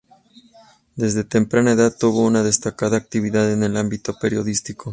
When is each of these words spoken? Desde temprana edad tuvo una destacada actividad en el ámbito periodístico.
Desde 0.95 1.23
temprana 1.23 1.73
edad 1.73 1.95
tuvo 1.95 2.25
una 2.25 2.41
destacada 2.41 2.97
actividad 2.97 3.51
en 3.51 3.61
el 3.61 3.77
ámbito 3.77 4.17
periodístico. 4.19 4.89